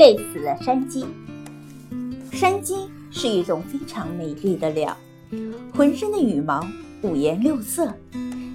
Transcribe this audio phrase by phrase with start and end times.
[0.00, 1.04] 累死了山鸡。
[2.32, 2.74] 山鸡
[3.10, 4.96] 是一种非常美丽的鸟，
[5.74, 6.66] 浑身的羽毛
[7.02, 7.92] 五颜六色，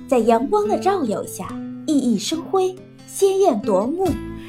[0.08, 1.48] 在阳光的照耀下
[1.86, 4.08] 熠熠生辉，鲜艳夺目，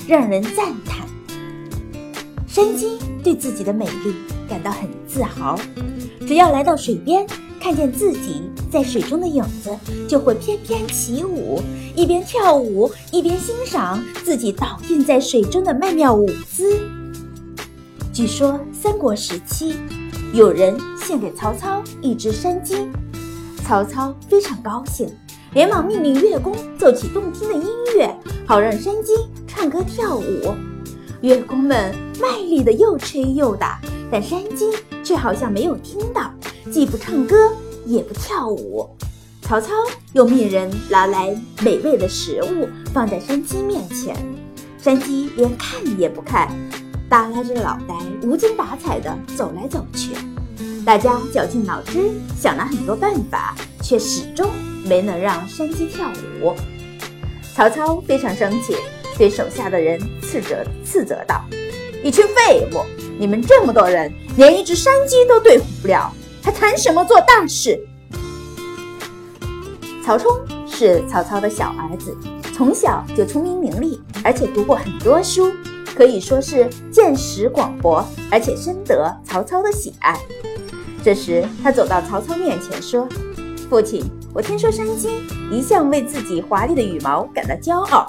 [0.09, 1.07] 让人赞叹。
[2.49, 4.15] 山鸡对自己的美丽
[4.49, 5.61] 感到很自豪，
[6.27, 7.27] 只要来到水边，
[7.61, 9.77] 看见自己在水中的影子，
[10.09, 11.61] 就会翩翩起舞，
[11.95, 16.79] 一边跳舞一边欣赏自己倒映在水中的曼妙舞姿。
[18.13, 19.75] 据说三国时期，
[20.33, 22.89] 有人献给曹操一只山鸡，
[23.65, 25.09] 曹操非常高兴，
[25.53, 28.15] 连忙命令乐工奏起动听的音乐，
[28.47, 29.13] 好让山鸡
[29.47, 30.55] 唱歌跳舞。
[31.23, 34.67] 乐工们卖力的又吹又打，但山鸡
[35.03, 36.31] 却好像没有听到，
[36.71, 37.37] 既不唱歌
[37.85, 38.89] 也不跳舞。
[39.43, 39.73] 曹操
[40.13, 44.17] 又命人拿来美味的食物放在山鸡面前，
[44.83, 46.49] 山鸡连看也不看。
[47.09, 50.11] 耷拉着脑袋，无精打采地走来走去。
[50.85, 54.51] 大家绞尽脑汁想了很多办法，却始终
[54.85, 56.11] 没能让山鸡跳
[56.43, 56.55] 舞。
[57.55, 58.75] 曹操非常生气，
[59.17, 61.45] 对手下的人斥责斥责道
[62.03, 62.85] ：“一群废物！
[63.19, 66.13] 你们这么多人，连一只山鸡都对付不了，
[66.47, 67.77] 还谈什么做大事？”
[70.05, 70.31] 曹冲
[70.65, 72.17] 是曹操的小儿子，
[72.55, 75.51] 从小就聪明伶俐，而且读过很多书。
[75.97, 80.17] 可以说是见识广博，而且深得曹操的喜爱。
[81.03, 83.09] 这时，他走到曹操面前说
[83.69, 85.09] ：“父亲，我听说山鸡
[85.51, 88.07] 一向为自己华丽的羽毛感到骄傲，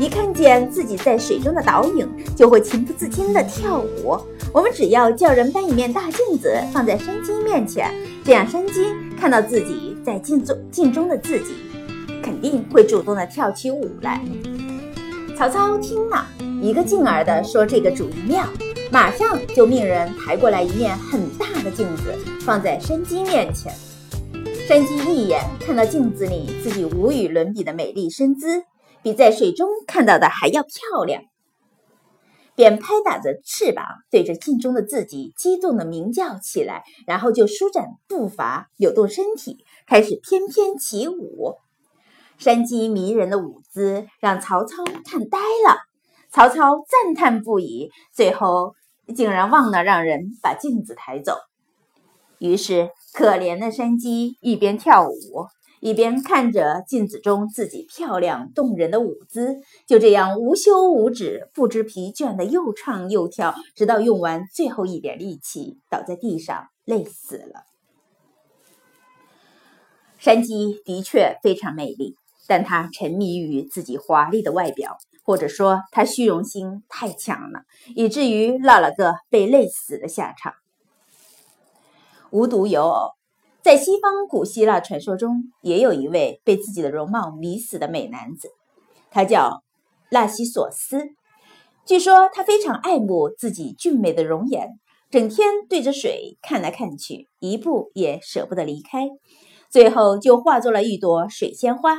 [0.00, 4.18] 一看见自己在水中的倒影，就会情不自禁地跳舞。
[4.56, 7.92] 我们只要叫人搬一面大镜子放在山鸡面前，
[8.24, 11.54] 这样山鸡看到自己在镜中镜中的自己，
[12.22, 14.24] 肯定会主动地跳起舞来。”
[15.36, 16.26] 曹操听了。
[16.62, 18.46] 一个劲儿地说：“这个主意妙！”
[18.90, 23.70] 马上就命人抬过来一面很大的镜子，放在山鸡面前。
[24.66, 28.62] 山鸡一眼看到镜子里自己无与伦比的美丽身姿，
[29.02, 31.20] 比在水中看到的还要漂亮，
[32.56, 41.54] 便拍打着翅膀，对着镜中的自己激动地鸣叫起来，然后就舒展步伐，扭动身体，开始翩翩起舞。
[42.38, 45.78] 山鸡迷人的舞姿让曹操看呆了。
[46.30, 48.74] 曹操赞叹不已，最后
[49.14, 51.36] 竟然忘了让人把镜子抬走。
[52.38, 55.46] 于是，可怜的山鸡一边跳舞，
[55.86, 67.66] 一边看着镜子中自己漂亮动人的舞姿，就这样无休无止、不知疲倦的又唱又跳，直到用完最后一点力气，倒在地上累死了。
[70.18, 72.16] 山鸡的确非常美丽，
[72.48, 74.98] 但它沉迷于自己华丽的外表。
[75.22, 77.62] 或者说它虚荣心太强了，
[77.94, 80.52] 以至于落了个被累死的下场。
[82.30, 83.10] 无独有偶，
[83.66, 88.50] 在西方古希腊传说中，也有一位被自己的容貌迷死的美男子，
[89.10, 89.64] 他叫
[90.12, 91.08] 纳西索斯。
[91.84, 94.78] 据说他非常爱慕自己俊美的容颜，
[95.10, 99.08] 整天对着水看来看去，一步也舍不得离开，
[99.68, 101.96] 最后就化作了一朵水仙花。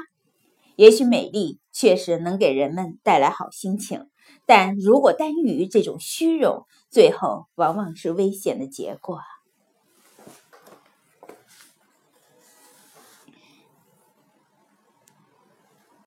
[0.77, 4.07] 也许美丽确实能给人们带来好心情，
[4.45, 9.19] 但如果耽于这种虚荣，最后往往是危险的结果。